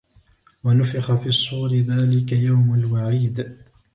[0.63, 3.55] وَنُفِخَ فِي الصُّورِ ذَلِكَ يَوْمُ الْوَعِيدِ